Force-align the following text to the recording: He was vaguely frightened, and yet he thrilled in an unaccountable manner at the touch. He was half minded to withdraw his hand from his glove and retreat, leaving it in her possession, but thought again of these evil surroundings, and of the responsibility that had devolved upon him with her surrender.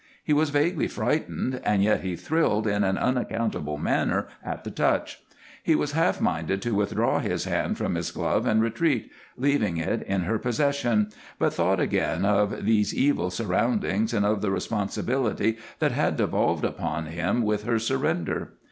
He 0.23 0.33
was 0.33 0.49
vaguely 0.49 0.87
frightened, 0.87 1.61
and 1.63 1.83
yet 1.83 2.01
he 2.01 2.15
thrilled 2.15 2.65
in 2.65 2.83
an 2.83 2.97
unaccountable 2.97 3.77
manner 3.77 4.25
at 4.43 4.63
the 4.63 4.71
touch. 4.71 5.19
He 5.61 5.75
was 5.75 5.91
half 5.91 6.19
minded 6.19 6.59
to 6.63 6.73
withdraw 6.73 7.19
his 7.19 7.43
hand 7.45 7.77
from 7.77 7.93
his 7.93 8.09
glove 8.09 8.47
and 8.47 8.63
retreat, 8.63 9.11
leaving 9.37 9.77
it 9.77 10.01
in 10.01 10.21
her 10.21 10.39
possession, 10.39 11.11
but 11.37 11.53
thought 11.53 11.79
again 11.79 12.25
of 12.25 12.65
these 12.65 12.95
evil 12.95 13.29
surroundings, 13.29 14.11
and 14.11 14.25
of 14.25 14.41
the 14.41 14.49
responsibility 14.49 15.59
that 15.77 15.91
had 15.91 16.17
devolved 16.17 16.65
upon 16.65 17.05
him 17.05 17.43
with 17.43 17.61
her 17.65 17.77
surrender. 17.77 18.53